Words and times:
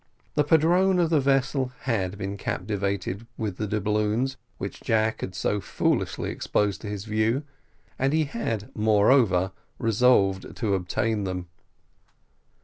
The 0.33 0.43
padrone 0.43 0.97
of 0.97 1.11
the 1.11 1.19
vessel 1.19 1.71
had 1.81 2.17
been 2.17 2.35
captivated 2.35 3.27
with 3.37 3.57
the 3.57 3.67
doubloons 3.67 4.35
which 4.57 4.81
Jack 4.81 5.21
had 5.21 5.35
so 5.35 5.59
foolishly 5.61 6.31
exposed 6.31 6.81
to 6.81 6.87
his 6.89 7.05
view, 7.05 7.43
and 7.99 8.11
he 8.11 8.23
had, 8.25 8.71
moreover, 8.75 9.51
resolved 9.77 10.55
to 10.55 10.73
obtain 10.73 11.25
them. 11.25 11.49